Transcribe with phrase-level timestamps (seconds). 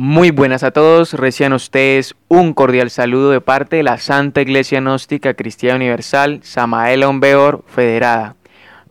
[0.00, 4.78] Muy buenas a todos, reciban ustedes un cordial saludo de parte de la Santa Iglesia
[4.78, 8.36] Gnóstica Cristiana Universal Samael Ombeor Federada.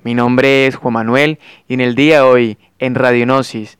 [0.03, 1.39] Mi nombre es Juan Manuel
[1.69, 3.77] y en el día de hoy, en Radionosis,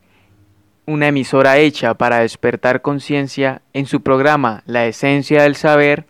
[0.86, 6.06] una emisora hecha para despertar conciencia, en su programa La Esencia del Saber,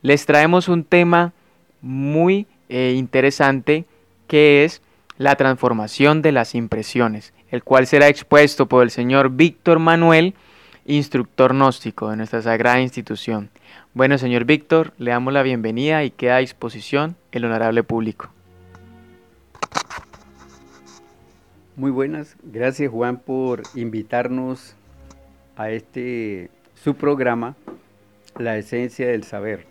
[0.00, 1.34] les traemos un tema
[1.82, 3.84] muy eh, interesante
[4.26, 4.80] que es
[5.18, 10.34] la transformación de las impresiones, el cual será expuesto por el señor Víctor Manuel,
[10.84, 13.50] instructor gnóstico de nuestra sagrada institución.
[13.94, 18.30] Bueno, señor Víctor, le damos la bienvenida y queda a disposición el honorable público.
[21.76, 24.76] Muy buenas, gracias Juan por invitarnos
[25.56, 27.54] a este su programa,
[28.38, 29.66] La Esencia del Saber.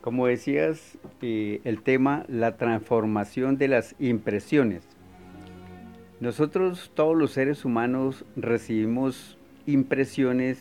[0.00, 4.82] Como decías, eh, el tema, la transformación de las impresiones.
[6.20, 10.58] Nosotros, todos los seres humanos, recibimos impresiones,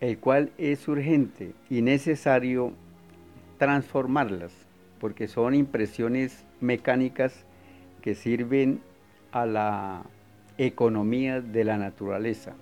[0.00, 2.72] el cual es urgente y necesario
[3.58, 4.52] transformarlas,
[4.98, 7.44] porque son impresiones mecánicas
[8.00, 8.80] que sirven
[9.32, 10.02] a la
[10.58, 12.54] economía de la naturaleza.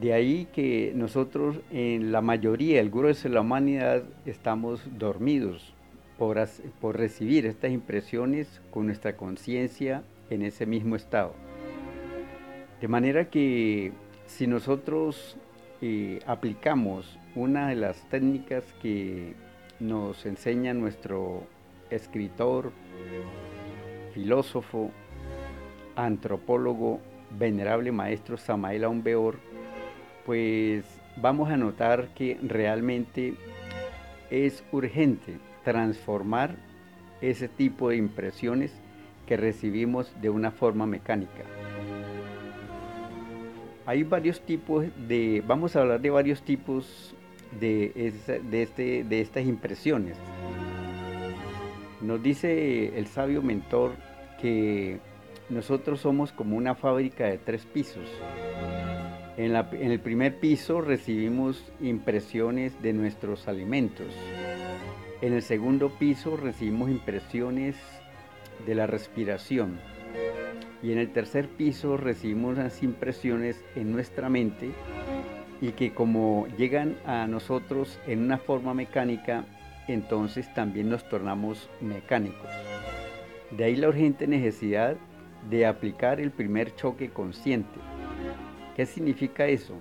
[0.00, 5.74] De ahí que nosotros en la mayoría, el grueso de la humanidad, estamos dormidos
[6.18, 6.38] por,
[6.80, 11.34] por recibir estas impresiones con nuestra conciencia en ese mismo estado.
[12.82, 13.92] De manera que
[14.26, 15.36] si nosotros
[15.80, 19.34] eh, aplicamos una de las técnicas que
[19.78, 21.46] nos enseña nuestro
[21.90, 22.72] escritor,
[24.12, 24.90] filósofo,
[25.94, 26.98] antropólogo,
[27.38, 29.38] venerable maestro Samael Aumbeor,
[30.26, 30.84] pues
[31.18, 33.34] vamos a notar que realmente
[34.28, 36.56] es urgente transformar
[37.20, 38.72] ese tipo de impresiones
[39.28, 41.44] que recibimos de una forma mecánica.
[43.86, 47.14] Hay varios tipos de, vamos a hablar de varios tipos
[47.60, 48.12] de,
[48.50, 50.16] de, este, de estas impresiones.
[52.00, 53.92] Nos dice el sabio mentor
[54.40, 54.98] que
[55.48, 58.08] nosotros somos como una fábrica de tres pisos.
[59.36, 64.06] En, el primer piso recibimos impresiones de nuestros alimentos.
[65.20, 67.76] En el segundo piso recibimos impresiones
[68.66, 69.80] de la respiración.
[70.82, 74.70] Y en el tercer piso recibimos las impresiones en nuestra mente
[75.60, 79.44] y que como llegan a nosotros en una forma mecánica,
[79.86, 82.50] entonces también nos tornamos mecánicos.
[83.52, 84.96] De ahí la urgente necesidad
[85.48, 87.78] de aplicar el primer choque consciente.
[88.76, 89.74] ¿Qué significa eso?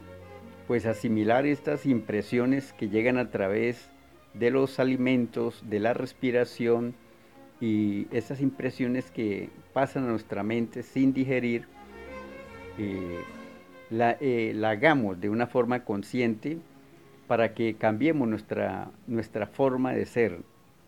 [0.67, 3.89] Pues asimilar estas impresiones que llegan a través
[4.33, 6.95] de los alimentos, de la respiración
[7.61, 11.67] y esas impresiones que pasan a nuestra mente sin digerir,
[12.79, 13.21] eh,
[13.91, 16.57] la, eh, la hagamos de una forma consciente
[17.27, 20.39] para que cambiemos nuestra, nuestra forma de ser.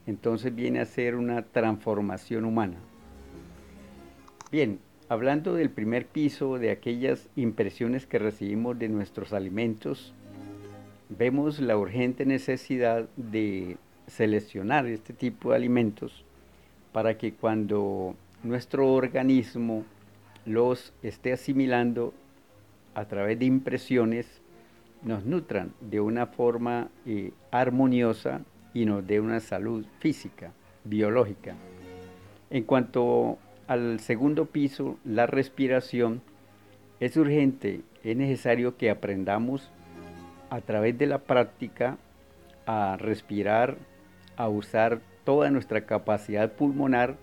[0.07, 2.77] Entonces viene a ser una transformación humana.
[4.51, 4.79] Bien,
[5.09, 10.13] hablando del primer piso, de aquellas impresiones que recibimos de nuestros alimentos,
[11.09, 16.25] vemos la urgente necesidad de seleccionar este tipo de alimentos
[16.93, 19.83] para que cuando nuestro organismo
[20.45, 22.13] los esté asimilando
[22.95, 24.41] a través de impresiones,
[25.01, 28.41] nos nutran de una forma eh, armoniosa
[28.73, 30.51] y nos dé una salud física,
[30.85, 31.55] biológica.
[32.49, 33.37] En cuanto
[33.67, 36.21] al segundo piso, la respiración,
[36.99, 39.69] es urgente, es necesario que aprendamos
[40.49, 41.97] a través de la práctica
[42.65, 43.77] a respirar,
[44.37, 47.17] a usar toda nuestra capacidad pulmonar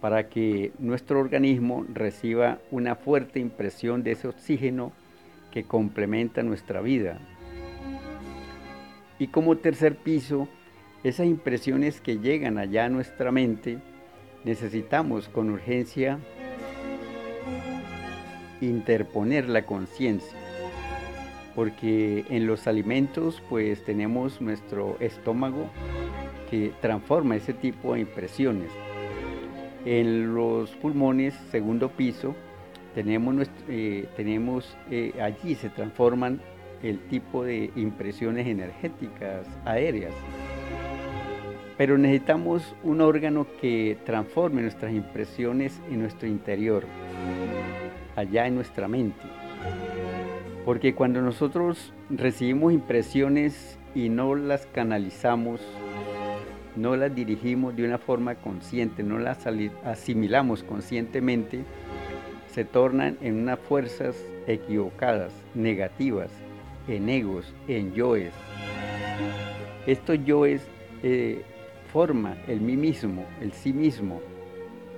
[0.00, 4.92] para que nuestro organismo reciba una fuerte impresión de ese oxígeno
[5.50, 7.18] que complementa nuestra vida.
[9.18, 10.48] Y como tercer piso,
[11.02, 13.78] esas impresiones que llegan allá a nuestra mente,
[14.44, 16.18] necesitamos con urgencia
[18.60, 20.36] interponer la conciencia,
[21.54, 25.68] porque en los alimentos pues tenemos nuestro estómago
[26.50, 28.70] que transforma ese tipo de impresiones.
[29.84, 32.34] En los pulmones, segundo piso,
[32.94, 34.08] tenemos, eh,
[34.90, 36.40] eh, allí se transforman
[36.82, 40.12] el tipo de impresiones energéticas aéreas.
[41.76, 46.84] Pero necesitamos un órgano que transforme nuestras impresiones en nuestro interior,
[48.16, 49.22] allá en nuestra mente.
[50.64, 55.60] Porque cuando nosotros recibimos impresiones y no las canalizamos,
[56.78, 59.46] no las dirigimos de una forma consciente, no las
[59.84, 61.64] asimilamos conscientemente,
[62.52, 64.16] se tornan en unas fuerzas
[64.46, 66.30] equivocadas, negativas,
[66.86, 68.32] en egos, en yoes.
[69.86, 70.62] Estos yoes
[71.02, 71.42] eh,
[71.92, 74.20] forma el mí mismo, el sí mismo,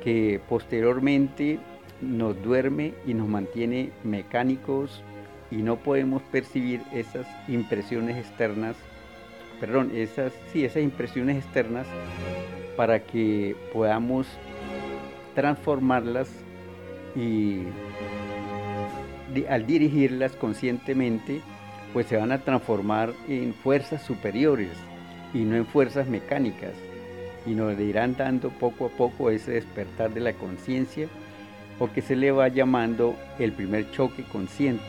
[0.03, 1.59] que posteriormente
[2.01, 5.03] nos duerme y nos mantiene mecánicos
[5.51, 8.77] y no podemos percibir esas impresiones externas,
[9.61, 11.87] perdón, esas, sí, esas impresiones externas
[12.77, 14.27] para que podamos
[15.35, 16.29] transformarlas
[17.15, 17.65] y
[19.49, 21.41] al dirigirlas conscientemente,
[21.93, 24.71] pues se van a transformar en fuerzas superiores
[25.35, 26.73] y no en fuerzas mecánicas.
[27.47, 31.09] Y nos irán dando poco a poco ese despertar de la conciencia
[31.79, 34.85] o que se le va llamando el primer choque consciente,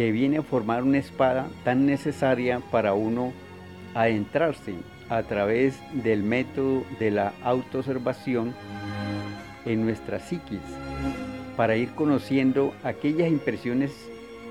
[0.00, 3.34] que viene a formar una espada tan necesaria para uno
[3.92, 4.72] adentrarse
[5.10, 8.54] a través del método de la autoobservación
[9.66, 10.62] en nuestra psiquis,
[11.54, 13.92] para ir conociendo aquellas impresiones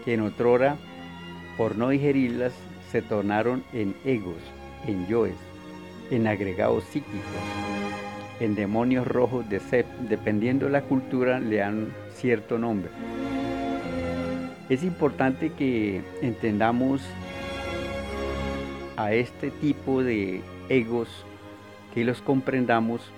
[0.05, 0.77] que en otrora,
[1.57, 2.53] por no digerirlas,
[2.91, 4.43] se tornaron en egos,
[4.85, 5.33] en yoes,
[6.11, 7.23] en agregados psíquicos,
[8.39, 12.91] en demonios rojos de sep, dependiendo de la cultura le dan cierto nombre.
[14.69, 17.01] Es importante que entendamos
[18.97, 21.25] a este tipo de egos,
[21.95, 23.11] que los comprendamos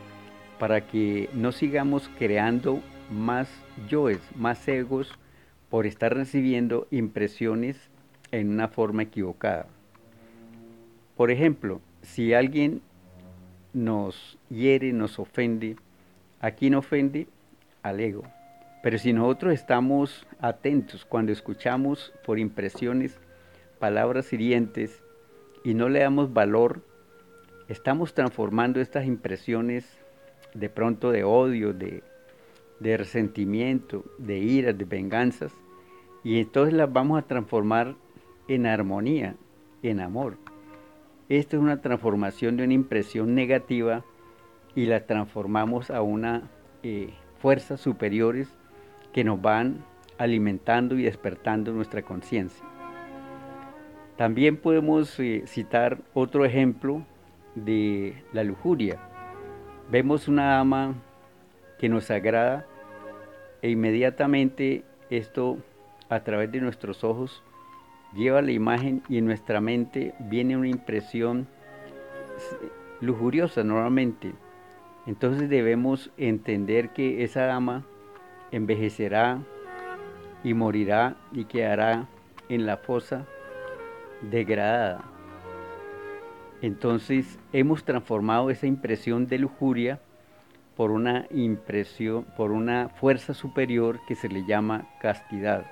[0.59, 2.81] para que no sigamos creando
[3.11, 3.49] más
[3.89, 5.11] yoes, más egos,
[5.69, 7.77] por estar recibiendo impresiones
[8.31, 9.67] en una forma equivocada.
[11.17, 12.81] Por ejemplo, si alguien
[13.73, 15.75] nos hiere, nos ofende,
[16.39, 17.27] ¿a quién ofende?
[17.83, 18.23] Al ego.
[18.81, 23.19] Pero si nosotros estamos atentos cuando escuchamos por impresiones
[23.79, 25.03] palabras hirientes
[25.63, 26.81] y no le damos valor,
[27.67, 29.85] estamos transformando estas impresiones
[30.55, 32.03] de pronto de odio, de,
[32.79, 35.53] resentimiento, de ira, de venganzas,
[36.23, 37.95] y entonces las vamos a transformar
[38.47, 39.35] en armonía,
[39.83, 40.37] en amor.
[41.29, 44.03] Esta es una transformación de una impresión negativa
[44.75, 46.49] y la transformamos a una
[46.83, 48.49] eh, fuerzas superiores
[49.13, 49.83] que nos van
[50.17, 52.65] alimentando y despertando nuestra conciencia.
[54.17, 57.03] También podemos eh, citar otro ejemplo
[57.55, 58.99] de la lujuria.
[59.89, 60.95] Vemos una dama
[61.79, 62.65] que nos agrada
[63.61, 65.57] e inmediatamente esto
[66.09, 67.43] a través de nuestros ojos
[68.13, 71.47] lleva la imagen y en nuestra mente viene una impresión
[72.99, 74.33] lujuriosa normalmente.
[75.07, 77.85] Entonces debemos entender que esa dama
[78.51, 79.39] envejecerá
[80.43, 82.07] y morirá y quedará
[82.49, 83.25] en la fosa
[84.21, 85.03] degradada.
[86.61, 89.99] Entonces hemos transformado esa impresión de lujuria
[90.75, 95.65] por una impresión, por una fuerza superior que se le llama castidad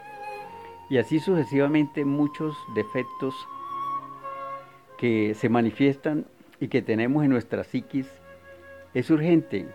[0.90, 3.36] y así sucesivamente muchos defectos
[4.98, 6.26] que se manifiestan
[6.60, 8.12] y que tenemos en nuestra psiquis,
[8.94, 9.68] es urgente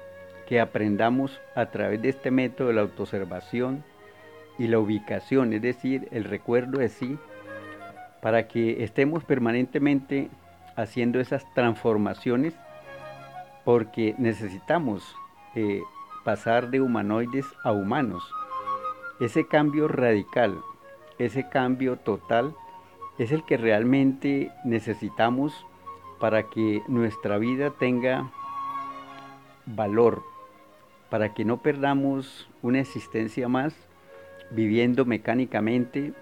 [0.46, 3.84] que aprendamos a través de este método de la autoobservación
[4.58, 7.18] y la ubicación, es decir, el recuerdo de sí,
[8.20, 10.28] para que estemos permanentemente
[10.76, 12.54] haciendo esas transformaciones,
[13.64, 15.16] porque necesitamos
[15.54, 15.80] eh,
[16.24, 18.22] pasar de humanoides a humanos.
[19.20, 20.56] Ese cambio radical
[21.18, 22.54] ese cambio total
[23.18, 25.66] es el que realmente necesitamos
[26.18, 28.30] para que nuestra vida tenga
[29.66, 30.24] valor,
[31.14, 33.72] para que no perdamos una existencia más
[34.50, 36.12] viviendo mecánicamente,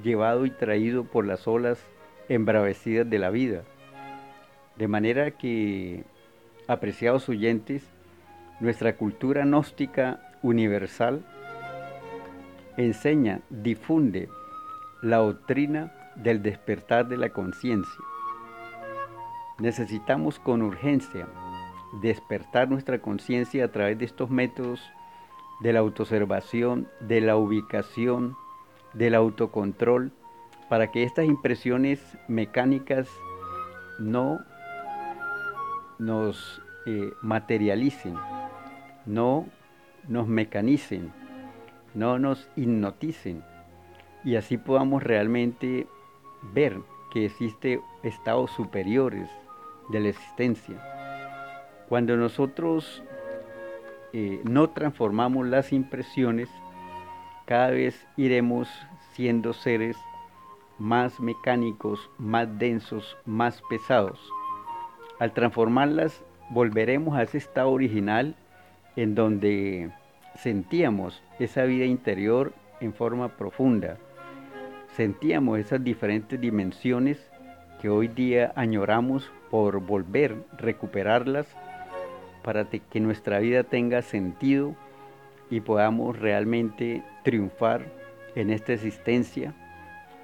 [0.00, 1.84] llevado y traído por las olas
[2.28, 3.64] embravecidas de la vida.
[4.76, 6.04] De manera que,
[6.68, 7.82] apreciados oyentes,
[8.60, 11.26] nuestra cultura gnóstica universal
[12.76, 14.28] enseña, difunde
[15.02, 18.00] la doctrina del despertar de la conciencia.
[19.58, 21.26] Necesitamos con urgencia
[22.00, 24.80] despertar nuestra conciencia a través de estos métodos
[25.60, 28.36] de la autoobservación, de la ubicación,
[28.92, 30.12] del autocontrol,
[30.68, 33.08] para que estas impresiones mecánicas
[33.98, 34.40] no
[35.98, 38.14] nos eh, materialicen,
[39.06, 39.46] no
[40.08, 41.12] nos mecanicen,
[41.94, 43.42] no nos hipnoticen
[44.24, 45.86] y así podamos realmente
[46.52, 46.80] ver
[47.12, 49.30] que existe estados superiores
[49.90, 50.95] de la existencia.
[51.88, 53.02] Cuando nosotros
[54.12, 56.48] eh, no transformamos las impresiones,
[57.44, 58.68] cada vez iremos
[59.12, 59.96] siendo seres
[60.78, 64.20] más mecánicos, más densos, más pesados.
[65.20, 68.34] Al transformarlas, volveremos a ese estado original
[68.96, 69.90] en donde
[70.34, 73.96] sentíamos esa vida interior en forma profunda.
[74.96, 77.30] Sentíamos esas diferentes dimensiones
[77.80, 81.46] que hoy día añoramos por volver, recuperarlas
[82.46, 84.76] para que nuestra vida tenga sentido
[85.50, 87.86] y podamos realmente triunfar
[88.36, 89.52] en esta existencia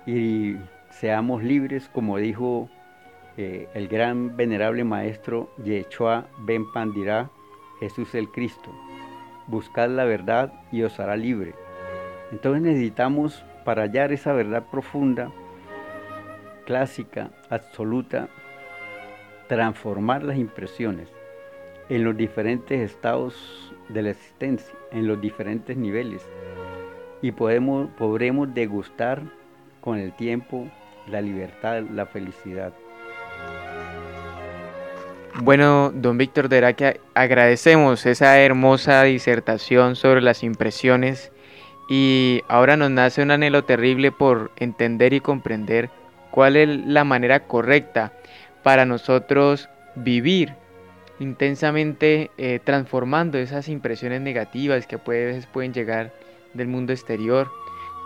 [0.07, 0.55] y
[0.91, 2.69] seamos libres, como dijo
[3.37, 7.29] eh, el gran venerable maestro Yeshua Ben Pandirá,
[7.81, 8.71] Jesús el Cristo.
[9.49, 11.55] Buscad la verdad y os hará libre.
[12.31, 15.33] Entonces necesitamos, para hallar esa verdad profunda,
[16.67, 18.29] clásica, absoluta,
[19.49, 21.09] transformar las impresiones
[21.89, 26.23] en los diferentes estados de la existencia, en los diferentes niveles.
[27.21, 29.23] Y podemos, podremos degustar
[29.81, 30.69] con el tiempo
[31.09, 32.73] la libertad, la felicidad.
[35.41, 41.33] Bueno, don Víctor de que agradecemos esa hermosa disertación sobre las impresiones
[41.89, 45.91] y ahora nos nace un anhelo terrible por entender y comprender
[46.31, 48.13] cuál es la manera correcta
[48.63, 50.55] para nosotros vivir
[51.19, 56.13] intensamente eh, transformando esas impresiones negativas que puede, veces pueden llegar
[56.55, 57.51] del mundo exterior.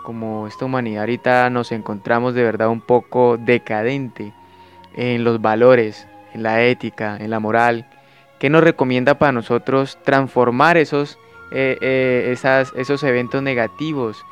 [0.03, 4.33] Como esta humanidad ahorita nos encontramos de verdad un poco decadente
[4.95, 7.87] en los valores, en la ética, en la moral.
[8.39, 11.17] ¿Qué nos recomienda para nosotros transformar esos,
[11.51, 14.23] eh, eh, esas, esos eventos negativos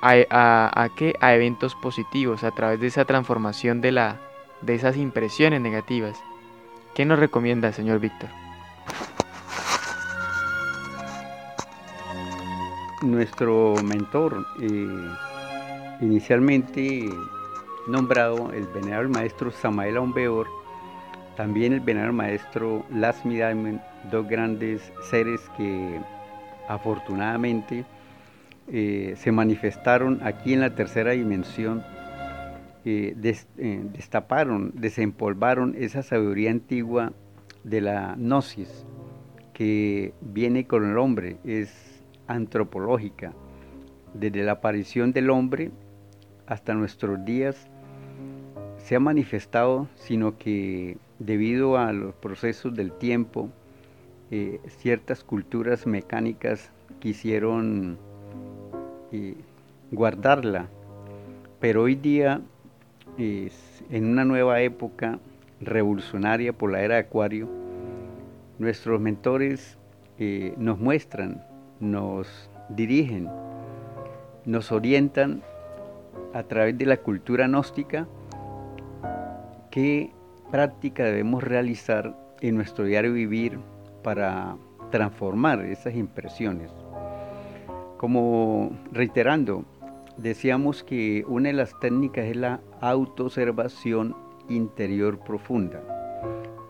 [0.00, 4.20] a, a, a eventos positivos a través de esa transformación de, la,
[4.62, 6.18] de esas impresiones negativas?
[6.94, 8.28] ¿Qué nos recomienda, señor Víctor?
[13.00, 15.08] Nuestro mentor, eh,
[16.02, 17.08] inicialmente
[17.86, 20.46] nombrado el venerable maestro Samael Aumbeor,
[21.34, 23.80] también el venerable maestro Lasmi Diamond,
[24.10, 25.98] dos grandes seres que
[26.68, 27.86] afortunadamente
[28.68, 31.82] eh, se manifestaron aquí en la tercera dimensión
[32.84, 33.14] eh,
[33.92, 37.12] destaparon, desempolvaron esa sabiduría antigua
[37.64, 38.84] de la gnosis
[39.52, 43.32] que viene con el hombre, es antropológica.
[44.14, 45.70] Desde la aparición del hombre
[46.46, 47.68] hasta nuestros días
[48.78, 53.48] se ha manifestado, sino que debido a los procesos del tiempo,
[54.30, 57.98] eh, ciertas culturas mecánicas quisieron
[59.12, 59.36] eh,
[59.90, 60.68] guardarla,
[61.60, 62.40] pero hoy día
[63.18, 65.18] en una nueva época
[65.60, 67.48] revolucionaria por la era de Acuario,
[68.58, 69.78] nuestros mentores
[70.18, 71.42] eh, nos muestran,
[71.80, 73.28] nos dirigen,
[74.44, 75.42] nos orientan
[76.32, 78.06] a través de la cultura gnóstica
[79.70, 80.10] qué
[80.50, 83.58] práctica debemos realizar en nuestro diario vivir
[84.02, 84.56] para
[84.90, 86.70] transformar esas impresiones.
[87.96, 89.64] Como reiterando,
[90.16, 94.16] decíamos que una de las técnicas es la autoobservación
[94.48, 95.82] interior profunda,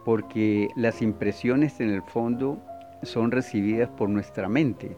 [0.04, 2.58] porque las impresiones en el fondo
[3.02, 4.96] son recibidas por nuestra mente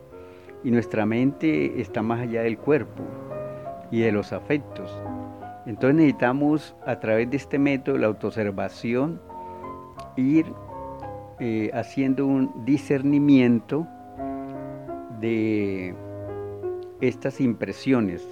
[0.63, 3.03] y nuestra mente está más allá del cuerpo
[3.91, 4.91] y de los afectos.
[5.67, 9.21] Entonces necesitamos a través de este método, la autoobservación,
[10.17, 10.47] ir
[11.41, 13.87] eh, haciendo un discernimiento
[15.21, 15.95] de
[17.09, 18.27] estas impresiones.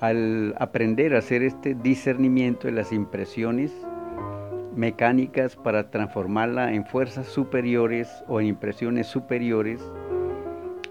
[0.00, 3.72] Al aprender a hacer este discernimiento de las impresiones
[4.74, 9.80] mecánicas para transformarla en fuerzas superiores o en impresiones superiores,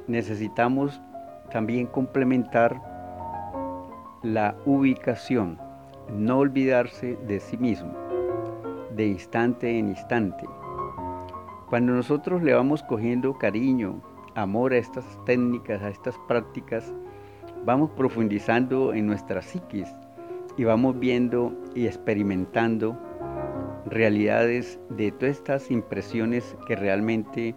[0.08, 1.02] necesitamos
[1.52, 2.80] también complementar
[4.24, 5.60] la ubicación,
[6.12, 7.94] no olvidarse de sí mismo,
[8.96, 10.46] de instante en instante.
[11.70, 14.02] Cuando nosotros le vamos cogiendo cariño,
[14.36, 16.94] amor a estas técnicas, a estas prácticas,
[17.65, 19.89] vamos profundizando en nuestra psiquis
[20.58, 22.98] y vamos viendo y experimentando
[23.86, 27.56] realidades de todas estas impresiones que realmente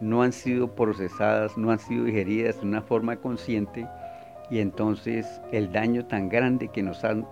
[0.00, 3.86] no han sido procesadas, no han sido digeridas de una forma consciente
[4.50, 7.22] y entonces el daño tan grande que nos, eh,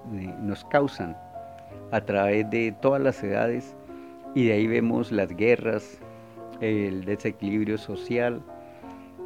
[0.41, 1.17] nos causan
[1.91, 3.75] a través de todas las edades
[4.35, 5.99] y de ahí vemos las guerras,
[6.61, 8.43] el desequilibrio social,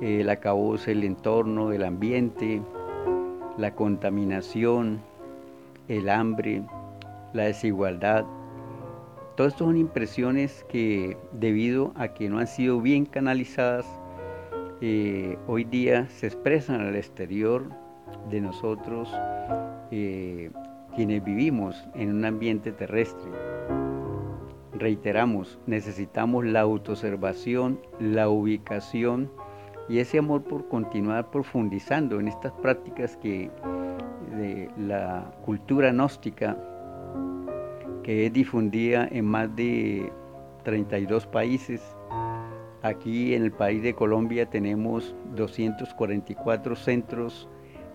[0.02, 2.60] el acabose el entorno, el ambiente,
[3.56, 5.00] la contaminación,
[5.86, 6.62] el hambre,
[7.32, 8.24] la desigualdad.
[9.36, 13.86] Todo esto son impresiones que debido a que no han sido bien canalizadas,
[14.80, 17.70] eh, hoy día se expresan al exterior
[18.28, 19.08] de nosotros
[19.92, 20.50] eh,
[20.96, 23.30] quienes vivimos en un ambiente terrestre.
[24.72, 29.30] reiteramos, necesitamos la autoobservación, la ubicación
[29.92, 33.50] y ese amor por continuar profundizando en estas prácticas que
[34.34, 36.56] de la cultura gnóstica
[38.02, 40.10] que es difundida en más de
[40.64, 41.82] 32 países.
[42.80, 47.46] Aquí en el país de Colombia tenemos 244 centros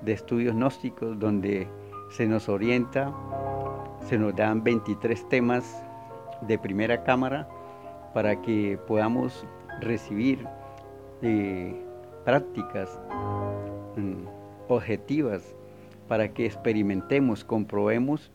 [0.03, 1.67] de estudios gnósticos donde
[2.11, 3.11] se nos orienta,
[4.01, 5.83] se nos dan 23 temas
[6.41, 7.49] de primera cámara
[8.13, 9.47] para que podamos
[9.81, 10.47] recibir
[11.23, 11.86] eh,
[12.27, 12.99] prácticas
[13.95, 14.27] mm,
[14.67, 15.55] objetivas,
[16.09, 18.31] para que experimentemos, comprobemos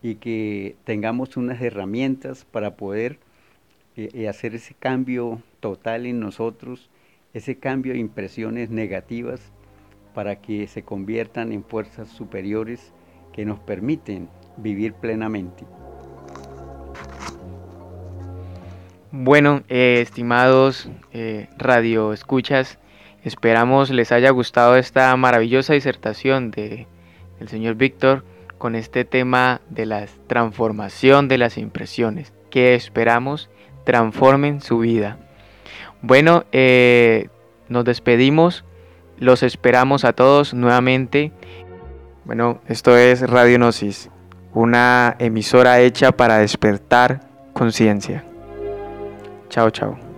[0.00, 3.18] y que tengamos unas herramientas para poder
[3.96, 6.88] eh, eh, hacer ese cambio total en nosotros,
[7.34, 9.40] ese cambio de impresiones negativas
[10.14, 12.92] para que se conviertan en fuerzas superiores
[13.32, 15.64] que nos permiten vivir plenamente.
[19.10, 20.88] Bueno, eh, estimados
[21.58, 22.78] radio escuchas,
[23.24, 26.86] esperamos les haya gustado esta maravillosa disertación de
[27.40, 28.24] el señor Víctor
[28.58, 33.50] con este tema de la transformación de las impresiones que esperamos
[33.84, 35.18] transformen su vida.
[36.00, 37.28] Bueno, eh,
[37.68, 38.64] nos despedimos,
[39.18, 41.32] los esperamos a todos nuevamente.
[42.24, 44.10] Bueno, esto es Radio Gnosis,
[44.52, 47.20] una emisora hecha para despertar
[47.52, 48.24] conciencia.
[49.48, 50.11] Chao, chao.